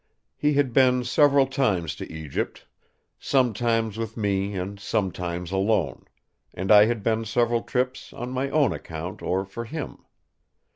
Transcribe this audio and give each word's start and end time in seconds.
He 0.35 0.53
had 0.53 0.73
been 0.73 1.03
several 1.03 1.45
times 1.45 1.93
to 1.97 2.11
Egypt, 2.11 2.65
sometimes 3.19 3.99
with 3.99 4.17
me 4.17 4.55
and 4.55 4.79
sometimes 4.79 5.51
alone; 5.51 6.05
and 6.55 6.71
I 6.71 6.85
had 6.85 7.03
been 7.03 7.23
several 7.23 7.61
trips, 7.61 8.11
on 8.11 8.31
my 8.31 8.49
own 8.49 8.73
account 8.73 9.21
or 9.21 9.45
for 9.45 9.65
him. 9.65 10.03